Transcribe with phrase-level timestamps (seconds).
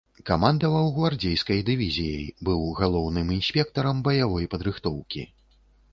[0.27, 5.21] Камандаваў гвардзейскай дывізіяй, быў галоўным інспектарам баявой падрыхтоўкі.